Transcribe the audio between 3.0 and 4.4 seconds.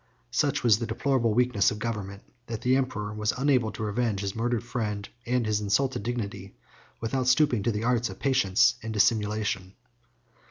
was unable to revenge his